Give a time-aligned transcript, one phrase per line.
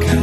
[0.00, 0.21] 가까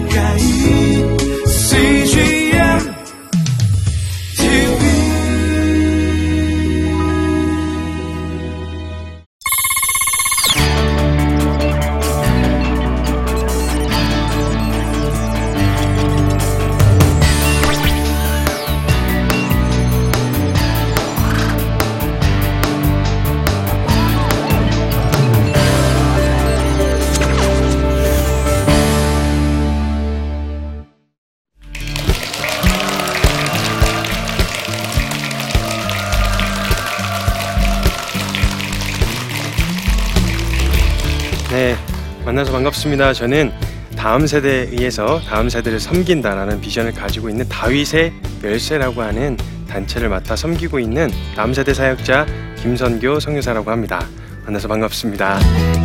[42.80, 43.14] 반갑습니다.
[43.14, 43.52] 저는
[43.98, 49.38] 다음 세대에 의해서 다음 세대를 섬긴다라는 비전을 가지고 있는 다윗의 열쇠라고 하는
[49.68, 52.26] 단체를 맡아 섬기고 있는 다음 세대 사역자
[52.62, 54.06] 김선교 성교사라고 합니다.
[54.46, 55.79] 만나서 반갑습니다.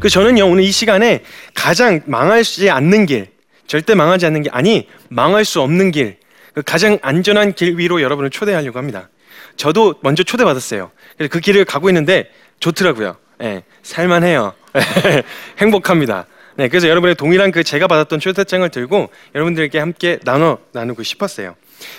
[0.00, 1.22] 그 저는요 오늘 이 시간에
[1.54, 3.28] 가장 망하지 않는 길,
[3.66, 6.16] 절대 망하지 않는 길, 아니 망할 수 없는 길,
[6.54, 9.10] 그 가장 안전한 길 위로 여러분을 초대하려고 합니다.
[9.56, 10.90] 저도 먼저 초대받았어요.
[11.16, 12.30] 그래서 그 길을 가고 있는데
[12.60, 13.16] 좋더라고요.
[13.42, 14.54] 예, 살만해요.
[15.58, 16.26] 행복합니다.
[16.56, 21.56] 네, 그래서 여러분의 동일한 그 제가 받았던 초대장을 들고 여러분들에게 함께 나눠 나누고 싶었어요.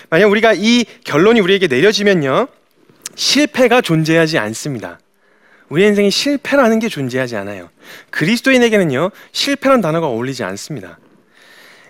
[0.10, 2.48] 만약 우리가 이 결론이 우리에게 내려지면요,
[3.16, 5.00] 실패가 존재하지 않습니다.
[5.72, 7.70] 우리 인생에 실패라는 게 존재하지 않아요.
[8.10, 11.00] 그리스도인에게는요, 실패란 단어가 어울리지 않습니다.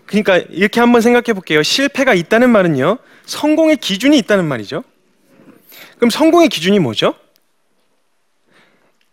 [0.06, 1.64] 그러니까 이렇게 한번 생각해 볼게요.
[1.64, 4.84] 실패가 있다는 말은요, 성공의 기준이 있다는 말이죠.
[5.96, 7.16] 그럼 성공의 기준이 뭐죠?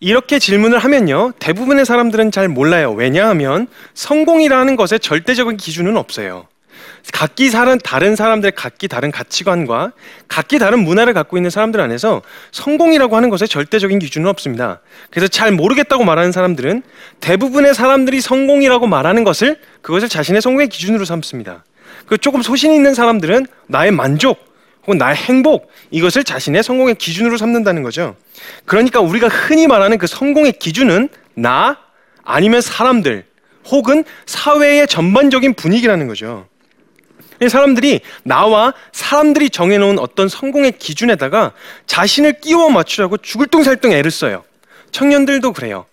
[0.00, 2.92] 이렇게 질문을 하면요, 대부분의 사람들은 잘 몰라요.
[2.92, 6.46] 왜냐하면 성공이라는 것에 절대적인 기준은 없어요.
[7.12, 9.92] 각기 사는 다른 사람들의 각기 다른 가치관과
[10.28, 12.22] 각기 다른 문화를 갖고 있는 사람들 안에서
[12.52, 14.80] 성공이라고 하는 것에 절대적인 기준은 없습니다.
[15.10, 16.82] 그래서 잘 모르겠다고 말하는 사람들은
[17.20, 21.64] 대부분의 사람들이 성공이라고 말하는 것을 그것을 자신의 성공의 기준으로 삼습니다.
[22.06, 24.38] 그 조금 소신 있는 사람들은 나의 만족
[24.82, 28.16] 혹은 나의 행복 이것을 자신의 성공의 기준으로 삼는다는 거죠.
[28.64, 31.78] 그러니까 우리가 흔히 말하는 그 성공의 기준은 나
[32.22, 33.24] 아니면 사람들
[33.66, 36.46] 혹은 사회의 전반적인 분위기라는 거죠.
[37.40, 41.52] 이 사람들이 나와 사람들이 정해놓은 어떤 성공의 기준에다가
[41.86, 44.44] 자신을 끼워 맞추려고 죽을 똥살똥 애를 써요.
[44.90, 45.86] 청년들도 그래요.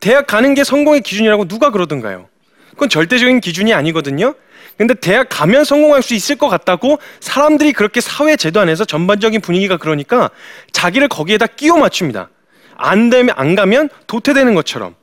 [0.00, 2.28] 대학 가는 게 성공의 기준이라고 누가 그러던가요?
[2.70, 4.34] 그건 절대적인 기준이 아니거든요.
[4.76, 9.76] 근데 대학 가면 성공할 수 있을 것 같다고 사람들이 그렇게 사회 제도 안에서 전반적인 분위기가
[9.76, 10.30] 그러니까
[10.72, 12.30] 자기를 거기에다 끼워 맞춥니다.
[12.76, 14.94] 안 되면 안 가면 도태되는 것처럼.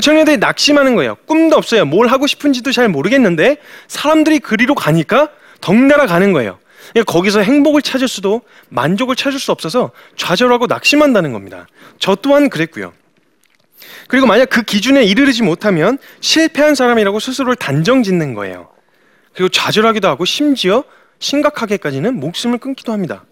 [0.00, 1.16] 청년들이 낙심하는 거예요.
[1.26, 1.84] 꿈도 없어요.
[1.84, 5.28] 뭘 하고 싶은지도 잘 모르겠는데 사람들이 그리로 가니까
[5.60, 6.58] 덩달아 가는 거예요.
[7.06, 11.66] 거기서 행복을 찾을 수도 만족을 찾을 수 없어서 좌절하고 낙심한다는 겁니다.
[11.98, 12.92] 저 또한 그랬고요.
[14.08, 18.68] 그리고 만약 그 기준에 이르지 못하면 실패한 사람이라고 스스로를 단정 짓는 거예요.
[19.34, 20.84] 그리고 좌절하기도 하고 심지어
[21.18, 23.24] 심각하게까지는 목숨을 끊기도 합니다.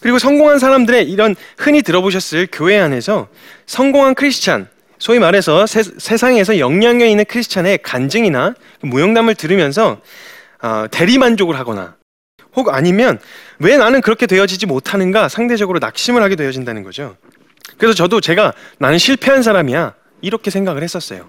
[0.00, 3.28] 그리고 성공한 사람들의 이런 흔히 들어보셨을 교회 안에서
[3.66, 4.68] 성공한 크리스찬,
[5.00, 10.00] 소위 말해서 세, 상에서 영향력 있는 크리스찬의 간증이나 무용담을 들으면서
[10.62, 11.96] 어, 대리만족을 하거나
[12.54, 13.18] 혹 아니면
[13.58, 17.16] 왜 나는 그렇게 되어지지 못하는가 상대적으로 낙심을 하게 되어진다는 거죠.
[17.78, 21.28] 그래서 저도 제가 나는 실패한 사람이야 이렇게 생각을 했었어요.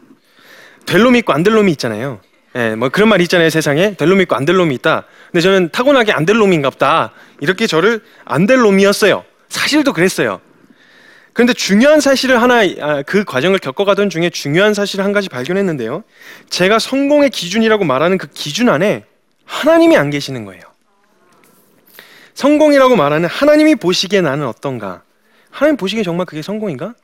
[0.86, 2.20] 될 놈이 있고 안 될 놈이 있잖아요.
[2.58, 5.06] 예, 뭐 그런 말 있잖아요 세상에 될 놈이 있고 안 될 놈이 있다.
[5.32, 7.14] 근데 저는 타고나게 안 될 놈인갑다.
[7.40, 9.24] 이렇게 저를 안 될 놈이었어요.
[9.48, 10.42] 사실도 그랬어요.
[11.34, 16.04] 그런데 중요한 사실을 하나 아, 그 과정을 겪어가던 중에 중요한 사실을 한 가지 발견했는데요.
[16.50, 19.06] 제가 성공의 기준이라고 말하는 그 기준 안에
[19.46, 20.62] 하나님이 안 계시는 거예요.
[22.34, 25.04] 성공이라고 말하는 하나님이 보시기에 나는 어떤가?
[25.50, 26.96] 하나님 보시기에 정말 그게 성공인가?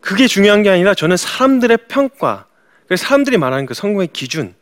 [0.00, 2.46] 그게 중요한 게 아니라 저는 사람들의 평가,
[2.94, 4.54] 사람들이 말하는 그 성공의 기준,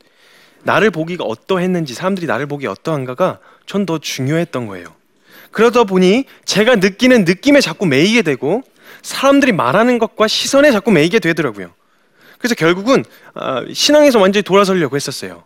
[0.62, 4.86] 나를 보기가 어떠했는지 사람들이 나를 보기 어떠한가가 전 더 중요했던 거예요.
[5.52, 8.62] 그러다 보니 제가 느끼는 느낌에 자꾸 매이게 되고
[9.02, 11.70] 사람들이 말하는 것과 시선에 자꾸 매이게 되더라고요.
[12.38, 13.04] 그래서 결국은
[13.34, 15.44] 아, 신앙에서 완전히 돌아서려고 했었어요.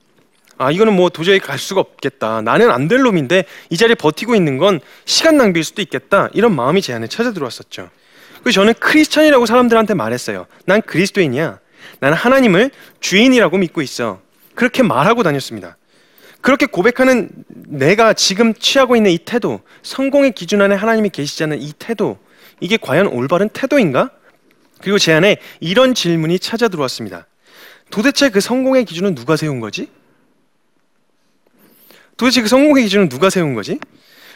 [0.58, 2.40] 아 이거는 뭐 도저히 갈 수가 없겠다.
[2.40, 6.30] 나는 안 될 놈인데 이 자리에 버티고 있는 건 시간 낭비일 수도 있겠다.
[6.32, 7.90] 이런 마음이 제 안에 찾아 들어왔었죠.
[8.42, 10.46] 그래서 저는 크리스천이라고 사람들한테 말했어요.
[10.64, 11.58] 난 그리스도인이야.
[12.00, 12.70] 나는 하나님을
[13.00, 14.20] 주인이라고 믿고 있어.
[14.54, 15.76] 그렇게 말하고 다녔습니다.
[16.46, 21.72] 그렇게 고백하는 내가 지금 취하고 있는 이 태도, 성공의 기준 안에 하나님이 계시지 않은 이
[21.76, 22.18] 태도,
[22.60, 24.12] 이게 과연 올바른 태도인가?
[24.80, 27.26] 그리고 제 안에 이런 질문이 찾아 들어왔습니다.
[27.90, 29.88] 도대체 그 성공의 기준은 누가 세운 거지?
[32.16, 33.80] 도대체 그 성공의 기준은 누가 세운 거지?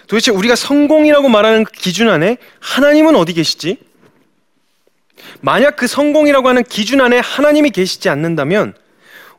[0.09, 3.79] 도대체 우리가 성공이라고 말하는 그 기준 안에 하나님은 어디 계시지?
[5.43, 8.75] 만약 그 성공이라고 하는 기준 안에 하나님이 계시지 않는다면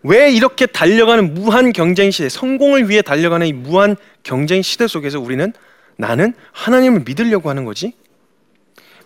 [0.04, 5.54] 왜 이렇게 달려가는 무한 경쟁 시대, 성공을 위해 달려가는 이 무한 경쟁 시대 속에서 우리는
[5.96, 7.94] 나는 하나님을 믿으려고 하는 거지?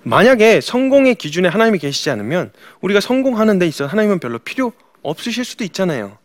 [0.04, 4.72] 만약에 성공의 기준에 하나님이 계시지 않으면 우리가 성공하는 데 있어 하나님은 별로 필요
[5.02, 6.18] 없으실 수도 있잖아요.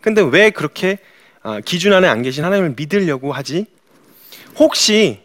[0.00, 0.98] 근데 왜 그렇게
[1.42, 3.66] 아, 기준 안에 안 계신 하나님을 믿으려고 하지?
[4.56, 5.20] 혹시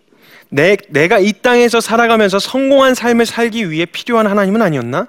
[0.49, 5.07] 내, 내가 이 땅에서 살아가면서 성공한 삶을 살기 위해 필요한 하나님은 아니었나?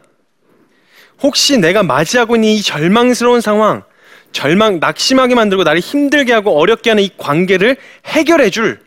[1.22, 3.82] 혹시 내가 맞이하고 있는 이 절망스러운 상황,
[4.32, 7.76] 절망, 낙심하게 만들고 나를 힘들게 하고 어렵게 하는 이 관계를
[8.06, 8.80] 해결해 줄,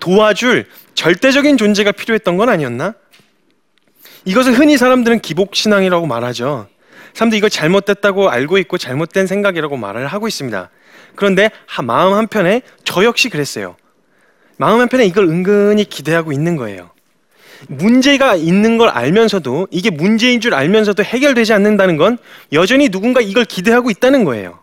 [0.00, 2.94] 도와줄 절대적인 존재가 필요했던 건 아니었나?
[4.24, 6.68] 이것을 흔히 사람들은 기복신앙이라고 말하죠.
[7.14, 10.70] 사람들이 이걸 잘못됐다고 알고 있고 잘못된 생각이라고 말을 하고 있습니다.
[11.14, 11.50] 그런데
[11.82, 13.76] 마음 한편에 저 역시 그랬어요.
[14.58, 16.90] 마음 한편에 이걸 은근히 기대하고 있는 거예요.
[17.68, 22.18] 문제가 있는 걸 알면서도 이게 문제인 줄 알면서도 해결되지 않는다는 건
[22.52, 24.58] 여전히 누군가 이걸 기대하고 있다는 거예요.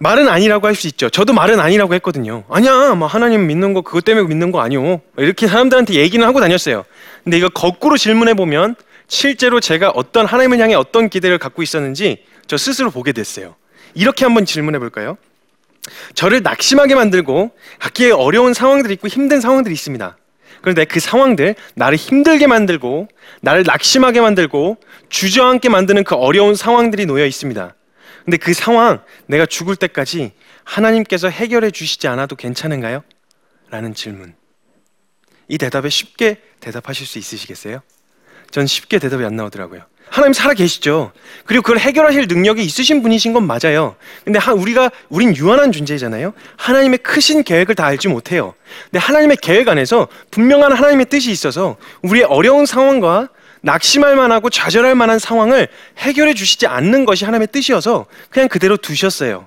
[0.00, 1.10] 말은 아니라고 할 수 있죠.
[1.10, 2.44] 저도 말은 아니라고 했거든요.
[2.48, 5.00] 아니야, 뭐 하나님 믿는 거 그것 때문에 믿는 거 아니오.
[5.16, 6.84] 이렇게 사람들한테 얘기는 하고 다녔어요.
[7.24, 8.76] 근데 이거 거꾸로 질문해 보면
[9.08, 13.56] 실제로 제가 어떤 하나님을 향해 어떤 기대를 갖고 있었는지 저 스스로 보게 됐어요.
[13.94, 15.18] 이렇게 한번 질문해 볼까요?
[16.14, 17.50] 저를 낙심하게 만들고
[17.80, 20.16] 갖기에 어려운 상황들이 있고 힘든 상황들이 있습니다.
[20.60, 23.08] 그런데 그 상황들 나를 힘들게 만들고
[23.40, 24.78] 나를 낙심하게 만들고
[25.08, 27.74] 주저앉게 만드는 그 어려운 상황들이 놓여 있습니다.
[28.24, 30.32] 근데 그 상황 내가 죽을 때까지
[30.64, 33.02] 하나님께서 해결해 주시지 않아도 괜찮은가요?
[33.70, 34.34] 라는 질문.
[35.48, 37.80] 이 대답에 쉽게 대답하실 수 있으시겠어요?
[38.50, 39.82] 전 쉽게 대답이 안 나오더라고요.
[40.10, 41.12] 하나님 살아 계시죠.
[41.44, 43.96] 그리고 그걸 해결하실 능력이 있으신 분이신 건 맞아요.
[44.24, 46.34] 근데 우리가 우린 유한한 존재잖아요.
[46.56, 48.54] 하나님의 크신 계획을 다 알지 못해요.
[48.84, 53.28] 근데 하나님의 계획 안에서 분명한 하나님의 뜻이 있어서 우리의 어려운 상황과
[53.60, 55.68] 낙심할 만하고 좌절할 만한 상황을
[55.98, 59.46] 해결해 주시지 않는 것이 하나님의 뜻이어서 그냥 그대로 두셨어요.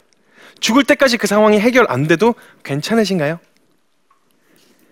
[0.60, 3.40] 죽을 때까지 그 상황이 해결 안 돼도 괜찮으신가요?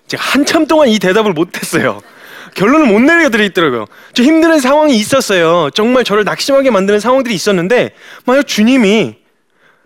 [0.08, 2.02] 제가 한참 동안 이 대답을 못 했어요.
[2.56, 3.86] 결론을 못 내려드리더라고요.
[4.14, 5.70] 저 힘든 상황이 있었어요.
[5.72, 7.94] 정말 저를 낙심하게 만드는 상황들이 있었는데,
[8.26, 9.18] 만약 주님이,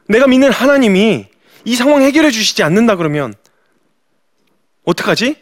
[0.07, 1.27] 내가 믿는 하나님이
[1.65, 3.33] 이 상황 해결해 주시지 않는다 그러면,
[4.85, 5.35] 어떡하지?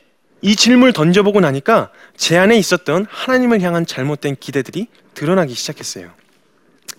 [0.43, 6.11] 이 질문을 던져보고 나니까 제 안에 있었던 하나님을 향한 잘못된 기대들이 드러나기 시작했어요.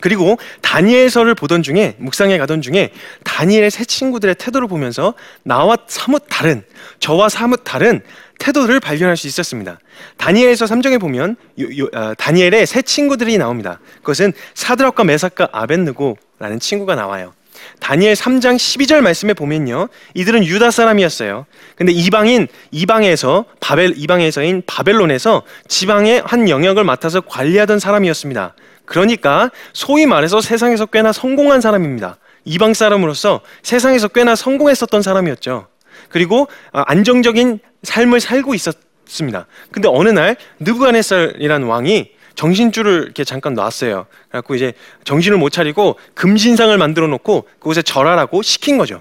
[0.03, 2.91] 그리고 다니엘서를 보던 중에 묵상에 가던 중에
[3.23, 6.65] 다니엘의 새 친구들의 태도를 보면서 나와 사뭇 다른
[6.99, 8.03] 저와 사뭇 다른
[8.41, 9.79] 태도를 발견할 수 있었습니다.
[10.17, 13.79] 다니엘서 3장에 보면 요, 요, 어, 다니엘의 새 친구들이 나옵니다.
[13.99, 17.33] 그것은 사드락과 메삭과 아벤느고라는 친구가 나와요.
[17.79, 19.89] 다니엘 3장 12절 말씀에 보면요.
[20.15, 21.47] 이들은 유다 사람이었어요.
[21.77, 28.55] 근데 이방인 이방에서 바벨 이방에서인 바벨론에서 지방의 한 영역을 맡아서 관리하던 사람이었습니다.
[28.93, 32.19] 그러니까 소위 말해서 세상에서 꽤나 성공한 사람입니다.
[32.45, 35.67] 이방 사람으로서 세상에서 꽤나 성공했었던 사람이었죠.
[36.11, 39.47] 그리고 아, 안정적인 삶을 살고 있었습니다.
[39.71, 44.05] 근데 어느 날 느부갓네살이라는 왕이 정신줄을 이렇게 잠깐 놨어요.
[44.29, 49.01] 그래갖고 이제 정신을 못 차리고 금신상을 만들어 놓고 그곳에 절하라고 시킨 거죠.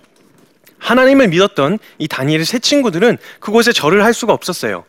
[0.78, 4.86] 하나님을 믿었던 이 다니엘의 세 친구들은 그곳에 절을 할 수가 없었어요.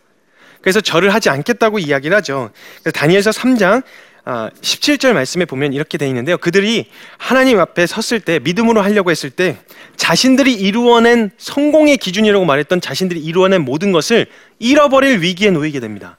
[0.60, 2.50] 그래서 절을 하지 않겠다고 이야기를 하죠.
[2.94, 3.82] 다니엘서 3장
[4.24, 6.38] 17절 아, 말씀에 보면 이렇게 돼 있는데요.
[6.38, 6.86] 그들이
[7.18, 9.56] 하나님 앞에 섰을 때 믿음으로 하려고 했을 때
[9.96, 14.26] 자신들이 이루어낸 성공의 기준이라고 말했던 자신들이 이루어낸 모든 것을
[14.58, 16.18] 잃어버릴 위기에 놓이게 됩니다.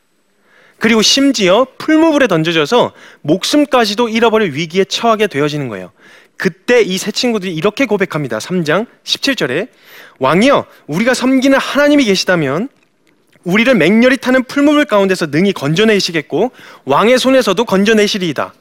[0.79, 2.91] 그리고 심지어 풀무불에 던져져서
[3.21, 5.91] 목숨까지도 잃어버릴 위기에 처하게 되어지는 거예요.
[6.35, 8.39] 그때 이 세 친구들이 이렇게 고백합니다.
[8.39, 9.69] 3장 17절에
[10.19, 12.67] 왕이여 우리가 섬기는 하나님이 계시다면
[13.43, 16.51] 우리를 맹렬히 타는 풀무불 가운데서 능히 건져내시겠고
[16.85, 18.53] 왕의 손에서도 건져내시리이다.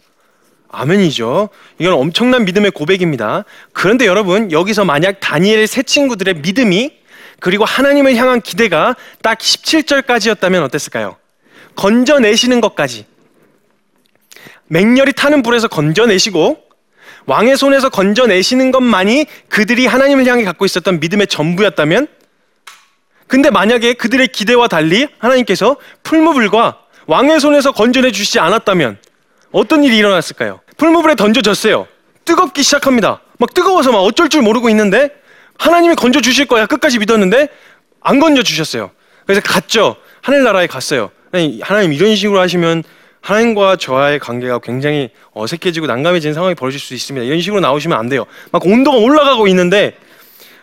[0.68, 1.50] 아멘이죠.
[1.78, 3.44] 이건 엄청난 믿음의 고백입니다.
[3.72, 6.92] 그런데 여러분, 여기서 만약 다니엘의 세 친구들의 믿음이
[7.40, 11.16] 그리고 하나님을 향한 기대가 딱 17절까지였다면 어땠을까요?
[11.76, 13.06] 건져내시는 것까지.
[14.68, 16.58] 맹렬히 타는 불에서 건져내시고
[17.26, 22.08] 왕의 손에서 건져내시는 것만이 그들이 하나님을 향해 갖고 있었던 믿음의 전부였다면
[23.32, 28.98] 근데 만약에 그들의 기대와 달리 하나님께서 풀무불과 왕의 손에서 건져내 주시지 않았다면
[29.52, 30.60] 어떤 일이 일어났을까요?
[30.76, 31.88] 풀무불에 던져졌어요.
[32.26, 33.22] 뜨겁기 시작합니다.
[33.38, 35.08] 막 뜨거워서 막 어쩔 줄 모르고 있는데
[35.58, 37.48] 하나님이 건져 주실 거야 끝까지 믿었는데
[38.02, 38.90] 안 건져 주셨어요.
[39.24, 39.96] 그래서 갔죠.
[40.20, 41.10] 하늘나라에 갔어요.
[41.62, 42.84] 하나님 이런 식으로 하시면
[43.22, 47.24] 하나님과 저와의 관계가 굉장히 어색해지고 난감해지는 상황이 벌어질 수 있습니다.
[47.24, 48.26] 이런 식으로 나오시면 안 돼요.
[48.50, 49.96] 막 온도가 올라가고 있는데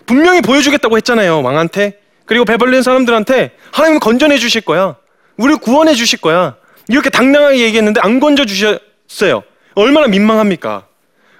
[0.05, 1.41] 분명히 보여주겠다고 했잖아요.
[1.41, 1.98] 왕한테.
[2.29, 4.95] 그리고 배벌린 사람들한테 하나님은 건져내 주실 거야.
[5.35, 6.57] 우리 구원해 주실 거야.
[6.87, 9.41] 이렇게 당당하게 얘기했는데 안 건져 주셨어요.
[9.73, 10.85] 얼마나 민망합니까?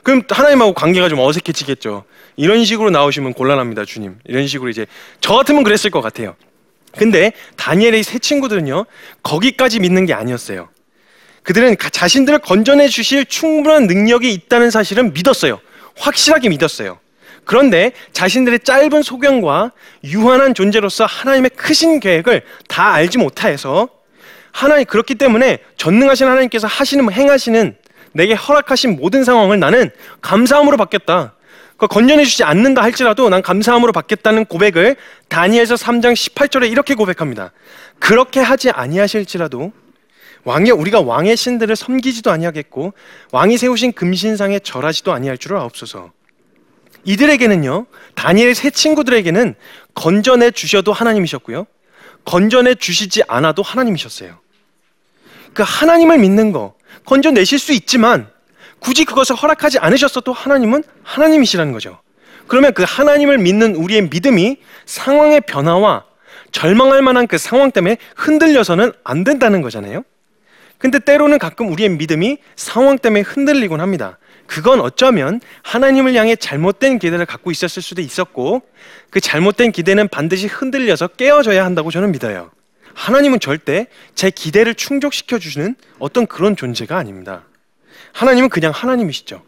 [0.02, 2.06] 그럼 하나님하고 관계가 좀 어색해지겠죠.
[2.38, 4.18] 이런 식으로 나오시면 곤란합니다, 주님.
[4.26, 4.88] 이런 식으로 이제
[5.22, 6.36] 저 같으면 그랬을 것 같아요.
[6.98, 8.88] 근데 다니엘의 세 친구들은요,
[9.22, 10.70] 거기까지 믿는 게 아니었어요.
[11.44, 15.60] 그들은 자신들을 건져내 주실 충분한 능력이 있다는 사실은 믿었어요.
[15.98, 16.98] 확실하게 믿었어요.
[17.50, 19.72] 그런데 자신들의 짧은 소견과
[20.04, 23.90] 유한한 존재로서 하나님의 크신 계획을 다 알지 못하여서
[24.52, 27.76] 하나님 그렇기 때문에 전능하신 하나님께서 하시는 행하시는
[28.12, 29.90] 내게 허락하신 모든 상황을 나는
[30.22, 31.34] 감사함으로 받겠다.
[31.78, 34.96] 그 건전해 주지 않는다 할지라도 난 감사함으로 받겠다는 고백을
[35.30, 37.52] 다니엘서 3장 18절에 이렇게 고백합니다.
[37.98, 39.72] 그렇게 하지 아니하실지라도
[40.44, 42.94] 왕의 우리가 왕의 신들을 섬기지도 아니하겠고
[43.32, 46.12] 왕이 세우신 금신상에 절하지도 아니할 줄을 아옵소서.
[47.10, 49.56] 이들에게는요 다니엘 세 친구들에게는
[49.96, 51.66] 건져내 주셔도 하나님이셨고요
[52.24, 54.38] 건져내 주시지 않아도 하나님이셨어요.
[55.54, 56.76] 그 하나님을 믿는 거
[57.06, 58.30] 건져내실 수 있지만
[58.78, 62.00] 굳이 그것을 허락하지 않으셨어도 하나님은 하나님이시라는 거죠.
[62.48, 66.06] 그러면 그 하나님을 믿는 우리의 믿음이 상황의 변화와
[66.52, 70.04] 절망할 만한 그 상황 때문에 흔들려서는 안 된다는 거잖아요.
[70.78, 74.19] 근데 때로는 가끔 우리의 믿음이 상황 때문에 흔들리곤 합니다.
[74.50, 78.64] 그건 어쩌면 하나님을 향해 잘못된 기대를 갖고 있었을 수도 있었고
[79.12, 82.50] 그 잘못된 기대는 반드시 흔들려서 깨어져야 한다고 저는 믿어요.
[82.96, 87.44] 하나님은 절대 제 기대를 충족시켜 주시는 어떤 그런 존재가 아닙니다.
[88.14, 89.44] 하나님은 그냥 하나님이시죠.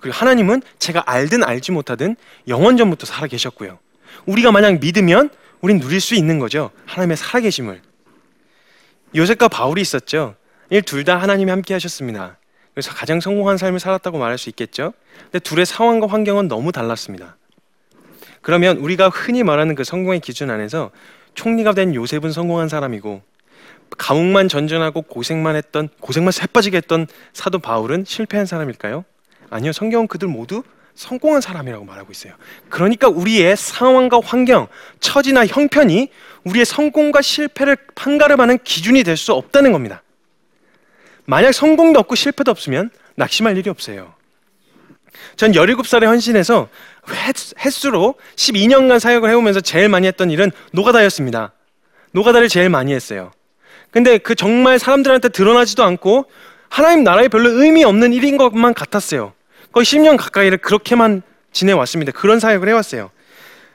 [0.00, 2.16] 그리고 하나님은 제가 알든 알지 못하든
[2.48, 3.78] 영원 전부터 살아 계셨고요.
[4.26, 6.72] 우리가 만약 믿으면 우린 누릴 수 있는 거죠.
[6.86, 7.80] 하나님의 살아계심을.
[9.14, 10.34] 요셉과 바울이 있었죠.
[10.86, 12.36] 둘 다 하나님이 함께 하셨습니다.
[12.74, 14.92] 그래서 가장 성공한 삶을 살았다고 말할 수 있겠죠.
[15.24, 17.36] 근데 둘의 상황과 환경은 너무 달랐습니다.
[18.42, 20.90] 그러면 우리가 흔히 말하는 그 성공의 기준 안에서
[21.34, 23.22] 총리가 된 요셉은 성공한 사람이고
[23.96, 29.04] 감옥만 전전하고 고생만 했던 고생만 새빠지게 했던 사도 바울은 실패한 사람일까요?
[29.50, 29.72] 아니요.
[29.72, 30.62] 성경은 그들 모두
[30.94, 32.34] 성공한 사람이라고 말하고 있어요.
[32.68, 34.68] 그러니까 우리의 상황과 환경,
[35.00, 36.08] 처지나 형편이
[36.44, 40.02] 우리의 성공과 실패를 판가름하는 기준이 될 수 없다는 겁니다.
[41.26, 44.14] 만약 성공도 없고 실패도 없으면 낙심할 일이 없어요.
[45.36, 46.68] 전 17살에 헌신해서
[47.64, 51.52] 횟수로 12년간 사역을 해오면서 제일 많이 했던 일은 노가다였습니다.
[52.12, 53.32] 노가다를 제일 많이 했어요.
[53.90, 56.26] 근데 그 정말 사람들한테 드러나지도 않고
[56.68, 59.32] 하나님 나라에 별로 의미 없는 일인 것만 같았어요.
[59.72, 62.12] 거의 10년 가까이를 그렇게만 지내왔습니다.
[62.12, 63.10] 그런 사역을 해왔어요.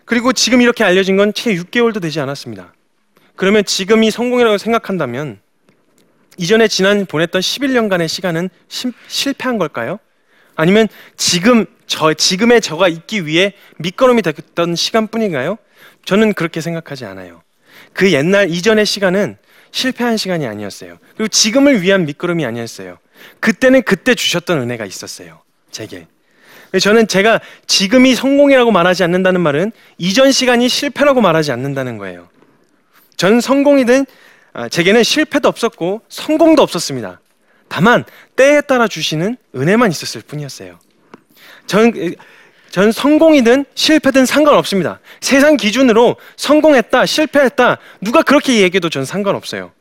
[0.06, 2.74] 그리고 지금 이렇게 알려진 건 채 6개월도 되지 않았습니다.
[3.36, 5.40] 그러면 지금이 성공이라고 생각한다면
[6.40, 10.00] 이전에 지난 보냈던 11년간의 시간은 시, 실패한 걸까요?
[10.56, 15.58] 아니면 지금 저 지금의 저가 있기 위해 밑거름이 됐던 시간뿐인가요?
[16.06, 17.44] 저는 그렇게 생각하지 않아요.
[17.92, 19.38] 그 옛날 이전의 시간은
[19.72, 20.98] 실패한 시간이 아니었어요.
[21.18, 23.00] 그리고 지금을 위한 밑거름이 아니었어요.
[23.42, 25.42] 그때는 그때 주셨던 은혜가 있었어요.
[25.72, 26.08] 제게.
[26.82, 32.30] 저는 제가 지금이 성공이라고 말하지 않는다는 말은 이전 시간이 실패라고 말하지 않는다는 거예요.
[33.18, 34.06] 전 성공이든 아,
[34.72, 37.20] 제게는 실패도 없었고 성공도 없었습니다.
[37.68, 38.04] 다만
[38.36, 40.80] 때에 따라 주시는 은혜만 있었을 뿐이었어요.
[41.68, 41.94] 전,
[42.72, 45.00] 전 성공이든 실패든 상관없습니다.
[45.22, 49.72] 세상 기준으로 성공했다, 실패했다, 누가 그렇게 얘기해도 전 상관없어요.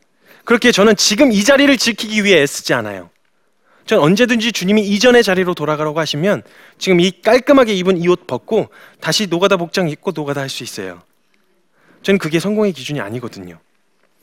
[0.45, 3.09] 그렇게 저는 지금 이 자리를 지키기 위해 애쓰지 않아요.
[3.85, 6.43] 전 언제든지 주님이 이전의 자리로 돌아가라고 하시면
[6.77, 8.69] 지금 이 깔끔하게 입은 이 옷 벗고
[9.01, 11.01] 다시 노가다 복장 입고 노가다 할 수 있어요.
[12.03, 13.59] 전 그게 성공의 기준이 아니거든요.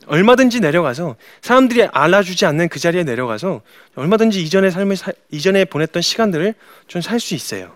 [0.07, 3.61] 얼마든지 내려가서 사람들이 알아주지 않는 그 자리에 내려가서
[3.95, 6.53] 얼마든지 이전의 삶을 사, 이전에 보냈던 시간들을
[6.87, 7.71] 좀 살 수 있어요.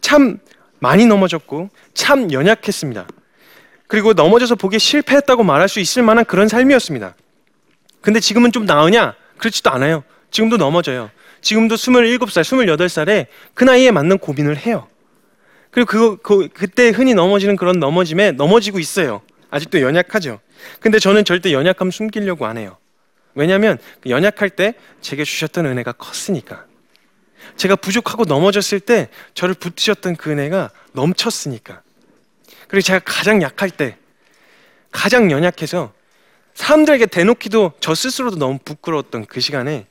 [0.00, 0.38] 참
[0.78, 3.06] 많이 넘어졌고 참 연약했습니다.
[3.88, 7.14] 그리고 넘어져서 보기에 실패했다고 말할 수 있을 만한 그런 삶이었습니다.
[8.00, 9.14] 근데 지금은 좀 나으냐?
[9.38, 10.04] 그렇지도 않아요.
[10.30, 11.10] 지금도 넘어져요.
[11.40, 14.88] 지금도 27살, 28살에 그 나이에 맞는 고민을 해요.
[15.70, 19.22] 그리고 그거, 그, 그때 흔히 넘어지는 그런 넘어짐에 넘어지고 있어요.
[19.56, 20.40] 아직도 연약하죠.
[20.80, 22.76] 근데 저는 절대 연약함 숨기려고 안 해요.
[23.34, 26.64] 왜냐하면 그 연약할 때 제게 주셨던 은혜가 컸으니까.
[27.56, 31.82] 제가 부족하고 넘어졌을 때 저를 붙으셨던 그 은혜가 넘쳤으니까.
[32.68, 33.96] 그리고 제가 가장 약할 때,
[34.90, 35.92] 가장 연약해서
[36.54, 39.86] 사람들에게 대놓기도 저 스스로도 너무 부끄러웠던 그 시간에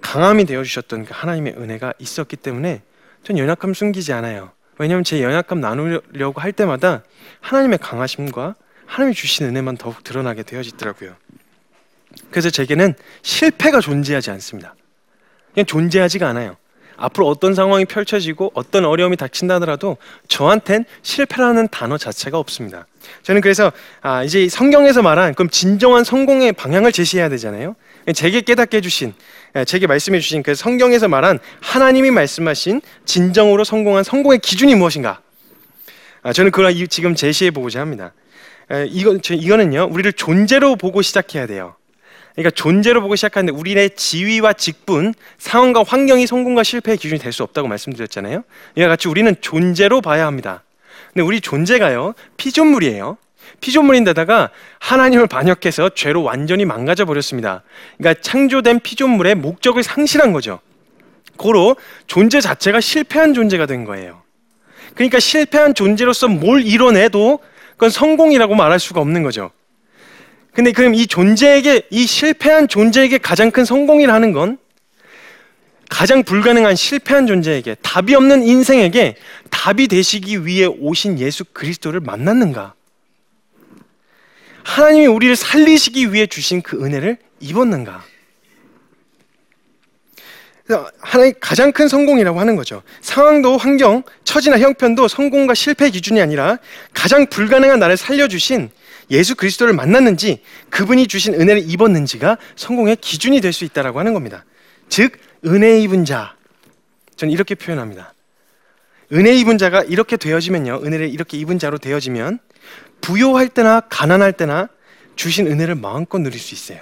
[0.00, 2.82] 강함이 되어 주셨던 그 하나님의 은혜가 있었기 때문에
[3.22, 4.52] 전 연약함 숨기지 않아요.
[4.78, 7.02] 왜냐하면 제 연약함 나누려고 할 때마다
[7.40, 11.14] 하나님의 강하심과 하나님이 주신 은혜만 더욱 드러나게 되어지더라고요.
[12.30, 14.74] 그래서 제게는 실패가 존재하지 않습니다.
[15.52, 16.56] 그냥 존재하지가 않아요.
[16.96, 22.86] 앞으로 어떤 상황이 펼쳐지고 어떤 어려움이 닥친다 하더라도 저한텐 실패라는 단어 자체가 없습니다.
[23.22, 27.76] 저는 그래서 아, 이제 성경에서 말한 그럼 진정한 성공의 방향을 제시해야 되잖아요.
[28.14, 29.14] 제게 깨닫게 해주신,
[29.56, 35.20] 예, 제게 말씀해 주신 그 성경에서 말한 하나님이 말씀하신 진정으로 성공한 성공의 기준이 무엇인가?
[36.22, 38.12] 아, 저는 그걸 지금 제시해 보고자 합니다.
[38.72, 41.76] 예, 이거, 이거는요, 우리를 존재로 보고 시작해야 돼요.
[42.34, 47.66] 그러니까 존재로 보고 시작하는데 우리의 지위와 직분, 상황과 환경이 성공과 실패의 기준이 될 수 없다고
[47.68, 48.44] 말씀드렸잖아요.
[48.76, 50.62] 이와 같이 우리는 존재로 봐야 합니다.
[51.12, 53.16] 근데 우리 존재가요 피조물이에요.
[53.60, 57.62] 피조물인데다가 하나님을 반역해서 죄로 완전히 망가져 버렸습니다.
[57.96, 60.60] 그러니까 창조된 피조물의 목적을 상실한 거죠.
[61.38, 64.22] 고로 존재 자체가 실패한 존재가 된 거예요.
[64.94, 67.38] 그러니까 실패한 존재로서 뭘 이뤄내도
[67.76, 69.50] 그건 성공이라고 말할 수가 없는 거죠.
[70.52, 74.58] 근데 그럼 이 존재에게 이 실패한 존재에게 가장 큰 성공이라는 건
[75.90, 79.16] 가장 불가능한 실패한 존재에게 답이 없는 인생에게
[79.50, 82.74] 답이 되시기 위해 오신 예수 그리스도를 만났는가?
[84.64, 88.02] 하나님이 우리를 살리시기 위해 주신 그 은혜를 입었는가?
[91.00, 92.82] 하나의 가장 큰 성공이라고 하는 거죠.
[93.00, 96.58] 상황도 환경, 처지나 형편도 성공과 실패 기준이 아니라
[96.92, 98.70] 가장 불가능한 나를 살려주신
[99.10, 104.44] 예수 그리스도를 만났는지 그분이 주신 은혜를 입었는지가 성공의 기준이 될 수 있다라고 하는 겁니다.
[104.88, 105.12] 즉
[105.44, 106.34] 은혜 입은 자.
[107.14, 108.12] 저는 이렇게 표현합니다.
[109.12, 110.80] 은혜 입은 자가 이렇게 되어지면요.
[110.84, 112.40] 은혜를 이렇게 입은 자로 되어지면
[113.00, 114.68] 부요할 때나 가난할 때나
[115.14, 116.80] 주신 은혜를 마음껏 누릴 수 있어요.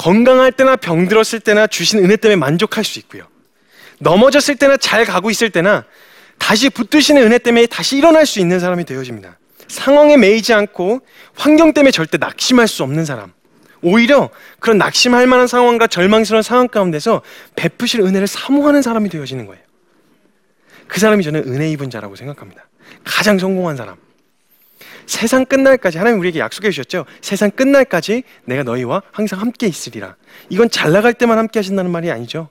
[0.00, 3.24] 건강할 때나 병들었을 때나 주신 은혜 때문에 만족할 수 있고요.
[3.98, 5.84] 넘어졌을 때나 잘 가고 있을 때나
[6.38, 9.38] 다시 붙드시는 은혜 때문에 다시 일어날 수 있는 사람이 되어집니다.
[9.68, 11.00] 상황에 매이지 않고
[11.34, 13.34] 환경 때문에 절대 낙심할 수 없는 사람.
[13.82, 17.20] 오히려 그런 낙심할 만한 상황과 절망스러운 상황 가운데서
[17.54, 19.62] 베푸실 은혜를 사모하는 사람이 되어지는 거예요.
[20.88, 22.66] 그 사람이 저는 은혜 입은 자라고 생각합니다.
[23.04, 23.96] 가장 성공한 사람.
[25.10, 27.04] 세상 끝날까지 하나님 우리에게 약속해 주셨죠.
[27.20, 30.14] 세상 끝날까지 내가 너희와 항상 함께 있으리라.
[30.50, 32.48] 이건 잘 나갈 때만 함께 하신다는 말이 아니죠.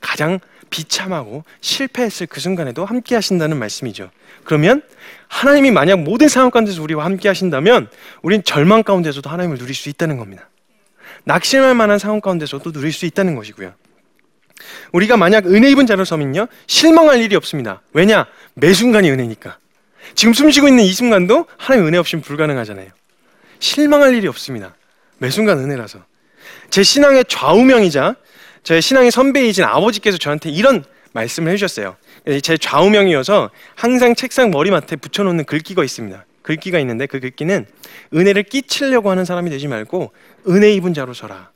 [0.00, 4.10] 가장 비참하고 실패했을 그 순간에도 함께 하신다는 말씀이죠.
[4.42, 4.82] 그러면
[5.28, 7.88] 하나님이 만약 모든 상황 가운데서 우리와 함께 하신다면
[8.22, 10.50] 우린 절망 가운데서도 하나님을 누릴 수 있다는 겁니다.
[11.22, 13.74] 낙심할 만한 상황 가운데서도 누릴 수 있다는 것이고요.
[14.90, 17.80] 우리가 만약 은혜 입은 자로 서면요 실망할 일이 없습니다.
[17.92, 18.26] 왜냐?
[18.54, 19.61] 매 순간이 은혜니까.
[20.14, 22.88] 지금 숨쉬고 있는 이 순간도 하나님 은혜 없이는 불가능하잖아요.
[23.58, 24.74] 실망할 일이 없습니다.
[25.18, 26.04] 매 순간 은혜라서.
[26.70, 28.16] 제 신앙의 좌우명이자
[28.62, 31.96] 제 신앙의 선배이신 아버지께서 저한테 이런 말씀을 해주셨어요.
[32.42, 36.24] 제 좌우명이어서 항상 책상 머리맡에 붙여놓는 글귀가 있습니다.
[36.42, 37.66] 글귀가 있는데 그 글귀는
[38.14, 40.12] 은혜를 끼치려고 하는 사람이 되지 말고
[40.48, 41.50] 은혜 입은 자로 서라.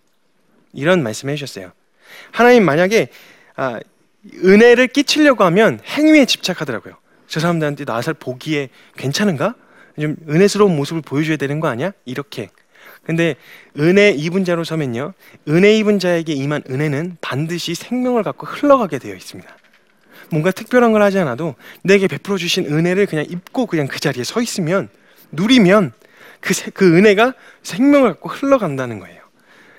[0.72, 1.72] 이런 말씀을 해주셨어요.
[2.30, 3.08] 하나님 만약에
[3.56, 3.80] 아,
[4.44, 6.96] 은혜를 끼치려고 하면 행위에 집착하더라고요.
[7.26, 9.54] 저 사람들한테 나살 보기에 괜찮은가?
[10.00, 11.92] 좀 은혜스러운 모습을 보여줘야 되는 거 아니야?
[12.04, 12.50] 이렇게.
[13.02, 13.36] 근데
[13.78, 15.12] 은혜 입은 자로 서면요.
[15.48, 19.48] 은혜 입은 자에게 임한 은혜는 반드시 생명을 갖고 흘러가게 되어 있습니다.
[20.30, 24.42] 뭔가 특별한 걸 하지 않아도 내게 베풀어 주신 은혜를 그냥 입고 그냥 그 자리에 서
[24.42, 24.88] 있으면
[25.30, 25.92] 누리면
[26.40, 29.15] 그, 그 은혜가 생명을 갖고 흘러간다는 거예요.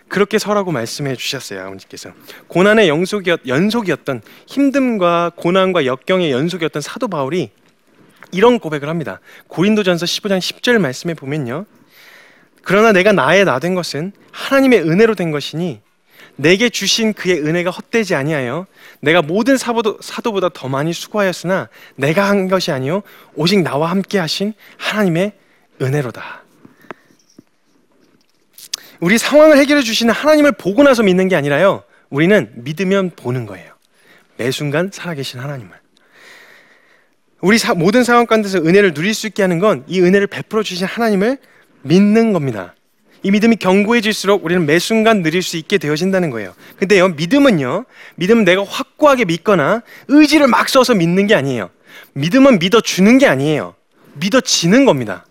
[0.09, 2.11] 그렇게 서라고 말씀해 주셨어요, 아버지께서.
[2.47, 7.51] 고난의 연속이었, 연속이었던 힘듦과 고난과 역경의 연속이었던 사도 바울이
[8.31, 9.19] 이런 고백을 합니다.
[9.47, 11.65] 고린도전서 15장 10절 말씀에 보면요.
[12.63, 15.81] 그러나 내가 나의 나 된 것은 하나님의 은혜로 된 것이니
[16.35, 18.67] 내게 주신 그의 은혜가 헛되지 아니하여
[18.99, 23.01] 내가 모든 사도도, 사도보다 더 많이 수고하였으나 내가 한 것이 아니요
[23.35, 25.31] 오직 나와 함께 하신 하나님의
[25.81, 26.46] 은혜로다.
[28.99, 31.83] 우리 상황을 해결해 주시는 하나님을 보고 나서 믿는 게 아니라요.
[32.09, 33.73] 우리는 믿으면 보는 거예요.
[34.37, 35.71] 매 순간 살아계신 하나님을.
[37.41, 40.87] 우리 사, 모든 상황 가운데서 은혜를 누릴 수 있게 하는 건 이 은혜를 베풀어 주신
[40.87, 41.37] 하나님을
[41.83, 42.73] 믿는 겁니다.
[43.23, 46.53] 이 믿음이 견고해질수록 우리는 매 순간 누릴 수 있게 되어진다는 거예요.
[46.77, 51.69] 근데요, 믿음은요, 믿음은 내가 확고하게 믿거나 의지를 막 써서 믿는 게 아니에요.
[52.13, 53.75] 믿음은 믿어주는 게 아니에요.
[54.15, 55.25] 믿어지는 겁니다.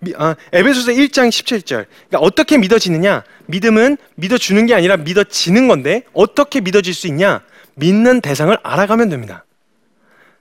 [0.00, 1.86] 미- 아, 에베소서 1장 17절.
[2.08, 3.24] 그러니까 어떻게 믿어지느냐?
[3.46, 7.42] 믿음은 믿어주는 게 아니라 믿어지는 건데 어떻게 믿어질 수 있냐?
[7.74, 9.44] 믿는 대상을 알아가면 됩니다.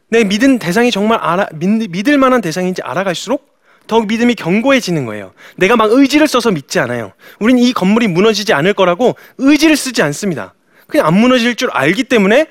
[0.10, 5.34] 내 믿은 대상이 정말 알아, 믿, 믿을 만한 대상인지 알아갈수록 더욱 믿음이 견고해지는 거예요.
[5.56, 7.14] 내가 막 의지를 써서 믿지 않아요.
[7.40, 10.54] 우린 이 건물이 무너지지 않을 거라고 의지를 쓰지 않습니다.
[10.88, 12.48] 그냥 안 무너질 줄 알기 때문에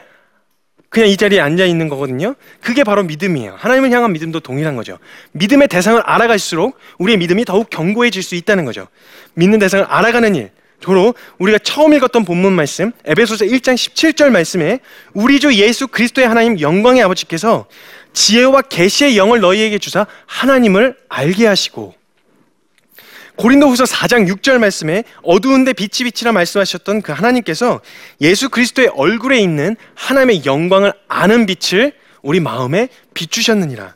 [0.89, 2.35] 그냥 이 자리에 앉아 있는 거거든요.
[2.61, 3.57] 그게 바로 믿음이에요.
[3.59, 4.99] 하나님을 향한 믿음도 동일한 거죠.
[5.33, 8.87] 믿음의 대상을 알아갈수록 우리의 믿음이 더욱 견고해질 수 있다는 거죠.
[9.35, 10.51] 믿는 대상을 알아가는 일.
[10.81, 14.81] 도로 우리가 처음 읽었던 본문 말씀 에베소서 1장 17절 말씀에
[15.15, 17.67] 우리 주 예수 그리스도의 하나님 영광의 아버지께서
[18.13, 21.95] 지혜와 계시의 영을 너희에게 주사 하나님을 알게 하시고
[23.37, 27.81] 고린도후서 4장 6절 말씀에 어두운데 빛이 빛이라 말씀하셨던 그 하나님께서
[28.21, 33.95] 예수 그리스도의 얼굴에 있는 하나님의 영광을 아는 빛을 우리 마음에 비추셨느니라.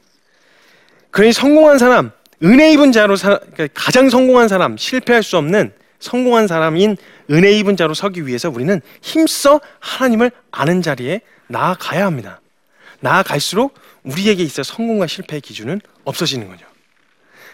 [1.11, 6.47] 그러니 성공한 사람, 은혜 입은 자로 사, 그러니까 가장 성공한 사람, 실패할 수 없는 성공한
[6.47, 6.97] 사람인
[7.31, 12.41] 은혜 입은 자로 서기 위해서 우리는 힘써 하나님을 아는 자리에 나아가야 합니다.
[13.01, 16.70] 나아갈수록 우리에게 있어 성공과 실패의 기준은 없어지는 거죠.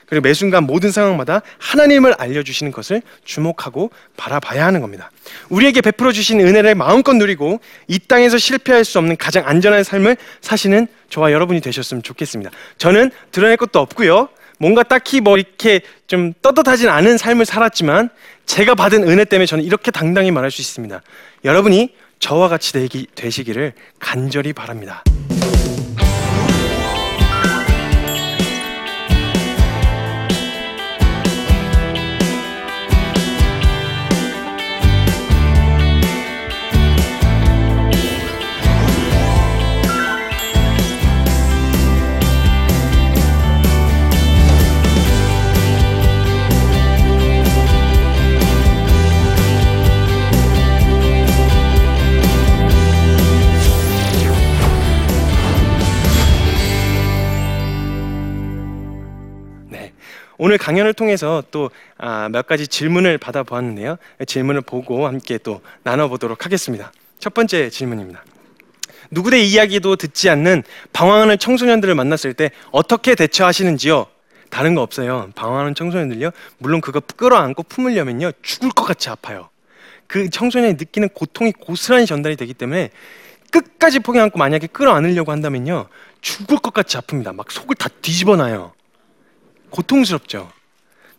[0.06, 5.10] 그리고 매 순간 모든 상황마다 하나님을 알려주시는 것을 주목하고 바라봐야 하는 겁니다.
[5.48, 10.86] 우리에게 베풀어 주신 은혜를 마음껏 누리고 이 땅에서 실패할 수 없는 가장 안전한 삶을 사시는
[11.10, 12.50] 저와 여러분이 되셨으면 좋겠습니다.
[12.78, 14.28] 저는 드러낼 것도 없고요.
[14.58, 18.08] 뭔가 딱히 뭐 이렇게 좀 떳떳하진 않은 삶을 살았지만
[18.46, 21.02] 제가 받은 은혜 때문에 저는 이렇게 당당히 말할 수 있습니다.
[21.44, 25.02] 여러분이 저와 같이 되기, 되시기를 간절히 바랍니다.
[60.38, 63.96] 오늘 강연을 통해서 또 아, 몇 가지 질문을 받아보았는데요.
[64.26, 66.92] 질문을 보고 함께 또 나눠보도록 하겠습니다.
[67.18, 68.24] 첫 번째 질문입니다.
[69.10, 74.06] 누구의 이야기도 듣지 않는 방황하는 청소년들을 만났을 때 어떻게 대처하시는지요?
[74.50, 75.30] 다른 거 없어요.
[75.34, 76.30] 방황하는 청소년들요.
[76.58, 78.32] 물론 그거 끌어안고 품으려면요.
[78.42, 79.48] 죽을 것 같이 아파요.
[80.06, 82.90] 그 청소년이 느끼는 고통이 고스란히 전달이 되기 때문에
[83.50, 85.86] 끝까지 포기 않고 만약에 끌어안으려고 한다면요.
[86.20, 87.34] 죽을 것 같이 아픕니다.
[87.34, 88.72] 막 속을 다 뒤집어 놔요.
[89.70, 90.50] 고통스럽죠.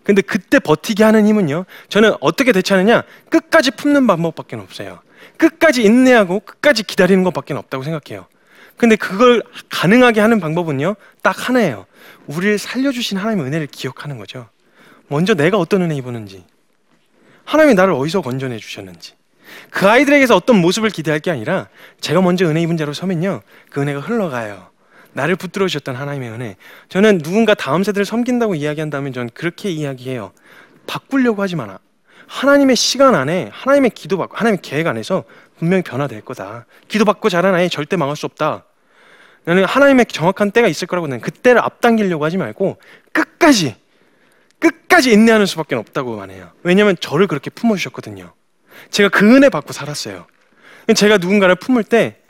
[0.03, 1.65] 근데 그때 버티게 하는 힘은요.
[1.89, 3.03] 저는 어떻게 대처하느냐?
[3.29, 5.01] 끝까지 품는 방법밖에 없어요.
[5.37, 8.25] 끝까지 인내하고 끝까지 기다리는 것밖에 없다고 생각해요.
[8.77, 10.95] 근데 그걸 가능하게 하는 방법은요.
[11.21, 11.85] 딱 하나예요.
[12.27, 14.47] 우리를 살려주신 하나님의 은혜를 기억하는 거죠.
[15.07, 16.45] 먼저 내가 어떤 은혜 입었는지,
[17.43, 19.13] 하나님이 나를 어디서 건져내 주셨는지,
[19.71, 21.69] 그 아이들에게서 어떤 모습을 기대할 게 아니라
[22.01, 23.41] 제가 먼저 은혜 입은 자로 서면요.
[23.69, 24.69] 그 은혜가 흘러가요.
[25.17, 26.57] 나를 붙들어 주셨던 하나님의 은혜.
[26.89, 30.31] 저는 누군가 다음 세대를 섬긴다고 이야기한다면 저는 그렇게 이야기해요.
[30.85, 31.79] 바꾸려고 하지 마라.
[32.27, 35.23] 하나님의 시간 안에 하나님의 기도 받고 하나님의 계획 안에서
[35.57, 36.67] 분명히 변화될 거다.
[36.87, 38.65] 기도 받고 자란 아이 절대 망할 수 없다.
[39.43, 42.77] 나는 하나님의 정확한 때가 있을 거라고 나는 그때를 앞당기려고 하지 말고
[43.11, 43.75] 끝까지
[44.59, 46.51] 끝까지 인내하는 수밖에 없다고만 해요.
[46.61, 48.33] 왜냐하면 저를 그렇게 품어주셨거든요.
[48.91, 50.27] 제가 그 은혜 받고 살았어요.
[50.95, 52.21] 제가 누군가를 품을 때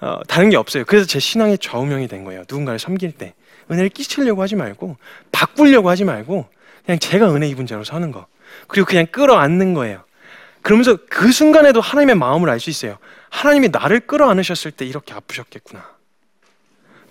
[0.00, 0.84] 어, 다른 게 없어요.
[0.84, 2.40] 그래서 제 신앙의 좌우명이 된 거예요.
[2.40, 3.34] 누군가를 섬길 때
[3.70, 4.96] 은혜를 끼치려고 하지 말고
[5.32, 6.46] 바꾸려고 하지 말고
[6.84, 8.26] 그냥 제가 은혜 입은 자로 서는 거.
[8.68, 10.04] 그리고 그냥 끌어안는 거예요.
[10.62, 12.98] 그러면서 그 순간에도 하나님의 마음을 알 수 있어요.
[13.30, 15.94] 하나님이 나를 끌어안으셨을 때 이렇게 아프셨겠구나.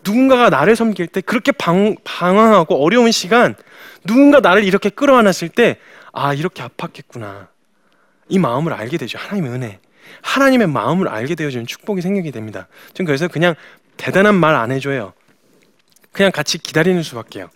[0.04, 3.56] 누군가가 나를 섬길 때 그렇게 방, 방황하고 어려운 시간,
[4.06, 5.78] 누군가 나를 이렇게 끌어안았을 때,
[6.12, 7.48] 아, 이렇게 아팠겠구나.
[8.28, 9.18] 이 마음을 알게 되죠.
[9.18, 9.80] 하나님의 은혜.
[10.22, 12.68] 하나님의 마음을 알게 되어지는 축복이 생기게 됩니다.
[12.94, 13.56] 전 그래서 그냥
[13.98, 15.14] 대단한 말 안 해줘요.
[16.12, 17.50] 그냥 같이 기다리는 수밖에요.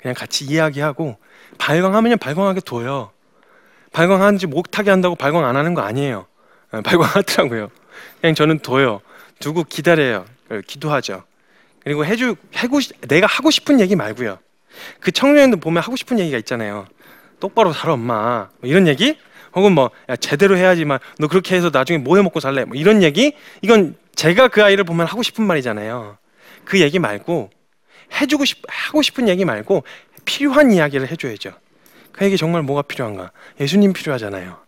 [0.00, 1.16] 그냥 같이 이야기하고
[1.58, 3.10] 발광하면 발광하게 둬요.
[3.92, 6.26] 발광하는지 못하게 한다고 발광 안 하는 거 아니에요.
[6.72, 7.70] 어, 발광하더라고요.
[8.20, 9.00] 그냥 저는 둬요.
[9.38, 10.24] 두고 기다려요.
[10.48, 11.24] 그리고 기도하죠.
[11.82, 14.38] 그리고 해주 해고 내가 하고 싶은 얘기 말고요.
[15.00, 16.86] 그 청년들 보면 하고 싶은 얘기가 있잖아요.
[17.40, 18.48] 똑바로 살아 엄마.
[18.60, 19.18] 뭐 이런 얘기?
[19.54, 22.64] 혹은 뭐 야, 제대로 해야지만 너 그렇게 해서 나중에 뭐 해 먹고 살래?
[22.64, 23.32] 뭐 이런 얘기?
[23.62, 26.18] 이건 제가 그 아이를 보면 하고 싶은 말이잖아요.
[26.64, 27.50] 그 얘기 말고
[28.20, 29.84] 해주고 싶 하고 싶은 얘기 말고
[30.24, 31.52] 필요한 이야기를 해줘야죠.
[32.12, 33.30] 그에게 정말 뭐가 필요한가?
[33.60, 34.58] 예수님 필요하잖아요.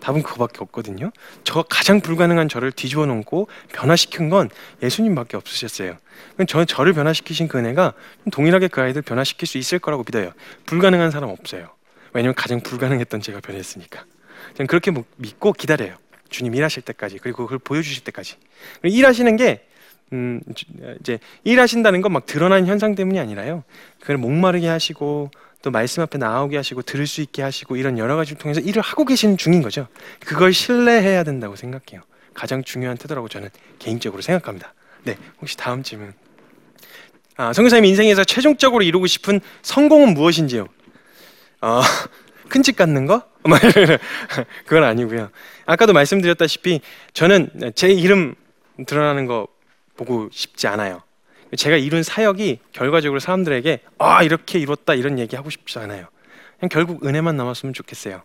[0.00, 1.10] 답은 그거밖에 없거든요.
[1.42, 4.50] 저 가장 불가능한 저를 뒤집어 놓고 변화시킨 건
[4.82, 5.96] 예수님밖에 없으셨어요.
[6.34, 7.92] 그럼 저 저를 변화시키신 그 은혜가
[8.30, 10.32] 동일하게 그 아이들 변화시킬 수 있을 거라고 믿어요.
[10.66, 11.70] 불가능한 사람 없어요.
[12.12, 14.04] 왜냐면 가장 불가능했던 제가 변했으니까.
[14.56, 15.96] 저는 그렇게 뭐 믿고 기다려요.
[16.28, 18.36] 주님 일하실 때까지 그리고 그걸 보여주실 때까지.
[18.82, 19.66] 일하시는 게
[20.12, 20.66] 음, 주-
[21.00, 23.64] 이제 일하신다는 건 막 드러난 현상 때문이 아니라요.
[24.00, 25.30] 그걸 목마르게 하시고
[25.62, 29.04] 또 말씀 앞에 나오게 하시고 들을 수 있게 하시고 이런 여러 가지를 통해서 일을 하고
[29.04, 29.88] 계시는 중인 거죠.
[30.20, 32.02] 그걸 신뢰해야 된다고 생각해요.
[32.34, 34.74] 가장 중요한 태도라고 저는 개인적으로 생각합니다.
[35.04, 36.12] 네, 혹시 다음 질문.
[37.36, 40.66] 아, 성교사님 인생에서 최종적으로 이루고 싶은 성공은 무엇인지요?
[41.62, 41.80] 어,
[42.48, 43.22] 큰 집 갖는 거?
[43.46, 43.98] 뭐 이런-
[44.66, 45.30] 그건 아니고요.
[45.66, 46.80] 아까도 말씀드렸다시피
[47.12, 48.34] 저는 제 이름
[48.86, 49.46] 드러나는 거
[49.96, 51.02] 보고 싶지 않아요.
[51.56, 56.06] 제가 이룬 사역이 결과적으로 사람들에게 아 이렇게 이뤘다 이런 얘기 하고 싶지 않아요.
[56.58, 58.22] 그냥 결국 은혜만 남았으면 좋겠어요.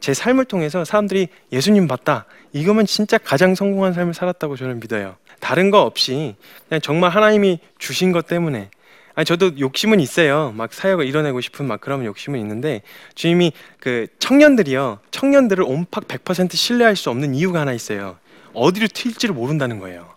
[0.00, 5.16] 제 삶을 통해서 사람들이 예수님 봤다 이거면 진짜 가장 성공한 삶을 살았다고 저는 믿어요.
[5.40, 6.34] 다른 거 없이
[6.68, 8.70] 그냥 정말 하나님이 주신 것 때문에
[9.14, 10.52] 아니 저도 욕심은 있어요.
[10.56, 12.82] 막 사역을 이뤄내고 싶은 막 그런 욕심은 있는데
[13.14, 18.18] 주님이 그 청년들이요 청년들을 온팍 100% 신뢰할 수 없는 이유가 하나 있어요.
[18.54, 20.14] 어디로 튈지를 모른다는 거예요.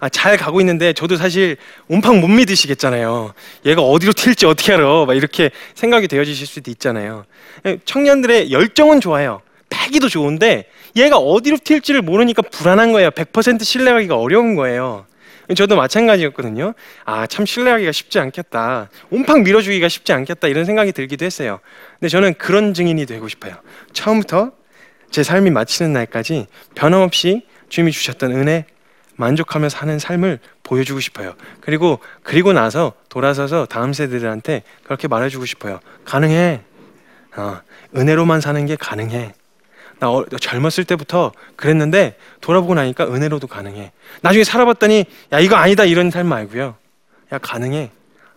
[0.00, 1.56] 아, 잘 가고 있는데 저도 사실
[1.88, 3.32] 온팡 못 믿으시겠잖아요.
[3.66, 5.06] 얘가 어디로 튈지 어떻게 알아?
[5.06, 7.24] 막 이렇게 생각이 되어지실 수도 있잖아요.
[7.66, 9.40] 예, 청년들의 열정은 좋아요.
[9.70, 13.10] 패기도 좋은데 얘가 어디로 튈지를 모르니까 불안한 거예요.
[13.10, 15.06] 100% 신뢰하기가 어려운 거예요.
[15.54, 16.74] 저도 마찬가지였거든요.
[17.04, 18.90] 아, 참 신뢰하기가 쉽지 않겠다.
[19.10, 20.48] 온팡 밀어주기가 쉽지 않겠다.
[20.48, 21.60] 이런 생각이 들기도 했어요.
[21.98, 23.54] 근데 저는 그런 증인이 되고 싶어요.
[23.92, 24.52] 처음부터
[25.10, 28.66] 제 삶이 마치는 날까지 변함없이 주님이 주셨던 은혜,
[29.16, 31.34] 만족하며 사는 삶을 보여주고 싶어요.
[31.60, 35.80] 그리고 그리고 나서 돌아서서 다음 세대들한테 그렇게 말해주고 싶어요.
[36.04, 36.62] 가능해.
[37.36, 37.60] 어,
[37.96, 39.32] 은혜로만 사는 게 가능해.
[39.98, 43.92] 나 어, 젊었을 때부터 그랬는데 돌아보고 나니까 은혜로도 가능해.
[44.22, 46.76] 나중에 살아봤더니 야 이거 아니다 이런 삶 말고요.
[47.32, 47.90] 야 가능해.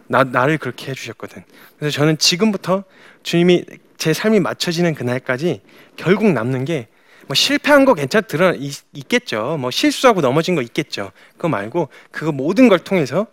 [0.07, 1.43] 나 나를 그렇게 해주셨거든.
[1.79, 2.83] 그래서 저는 지금부터
[3.23, 3.65] 주님이
[3.97, 5.61] 제 삶이 맞춰지는 그날까지
[5.95, 6.87] 결국 남는 게
[7.31, 9.55] 뭐 실패한 거 괜찮 드러 있, 있겠죠.
[9.57, 11.13] 뭐 실수하고 넘어진 거 있겠죠.
[11.37, 13.25] 그거 말고 그거 모든 걸 통해서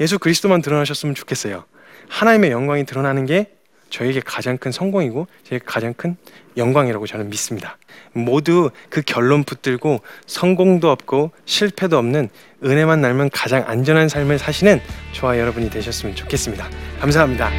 [0.00, 1.64] 예수 그리스도만 드러나셨으면 좋겠어요.
[2.10, 3.50] 하나님의 영광이 드러나는 게
[3.90, 6.16] 저에게 가장 큰 성공이고 제 가장 큰
[6.56, 7.78] 영광이라고 저는 믿습니다.
[8.12, 12.28] 모두 그 결론 붙들고 성공도 없고 실패도 없는
[12.64, 14.80] 은혜만 날면 가장 안전한 삶을 사시는
[15.12, 16.68] 저와 여러분이 되셨으면 좋겠습니다.
[17.00, 17.50] 감사합니다.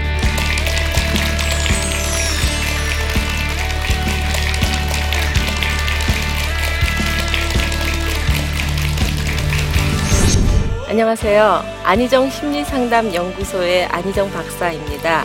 [10.90, 11.64] 안녕하세요.
[11.84, 15.24] 안희정 심리상담 연구소의 안희정 박사입니다.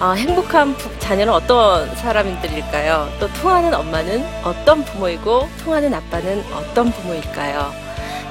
[0.00, 3.08] 어, 행복한 부- 자녀는 어떤 사람들일까요?
[3.20, 7.72] 또 통하는 엄마는 어떤 부모이고 통하는 아빠는 어떤 부모일까요?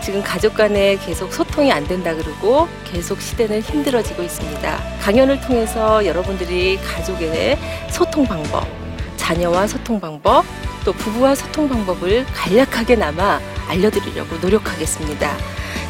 [0.04, 4.84] 지금 가족 간에 계속 소통이 안 된다 그러고 계속 시대는 힘들어지고 있습니다.
[5.02, 7.58] 강연을 통해서 여러분들이 가족의
[7.90, 8.68] 소통 방법,
[9.16, 10.44] 자녀와 소통 방법,
[10.84, 15.38] 또 부부와 소통 방법을 간략하게나마 알려드리려고 노력하겠습니다.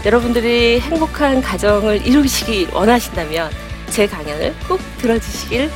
[0.05, 3.49] 여러분들이 행복한 가정을 이루시길 원하신다면
[3.93, 5.69] 제 강연을 꼭 들어주시길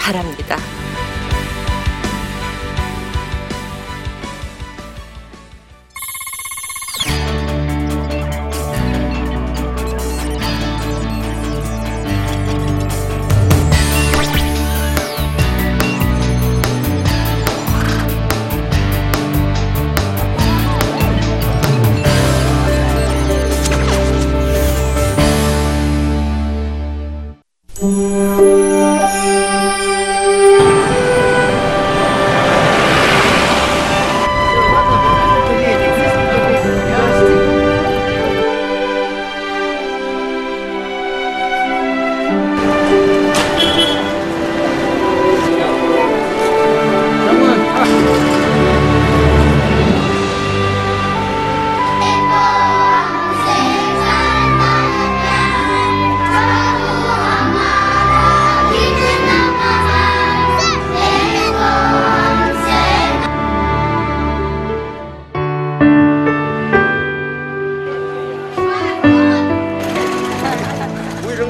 [0.00, 0.56] 바랍니다.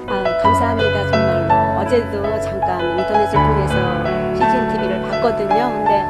[0.07, 1.11] 아, 감사합니다.
[1.11, 1.79] 정말로.
[1.79, 5.69] 어제도 잠깐 인터넷을 통해서 CGN TV를 봤거든요.
[5.73, 6.03] 근데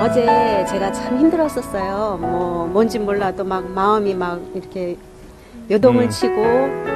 [0.00, 2.18] 어제 제가 참 힘들었었어요.
[2.20, 4.96] 뭐 뭔지 몰라도 막 마음이 막 이렇게
[5.70, 6.10] 요동을 음.
[6.10, 6.95] 치고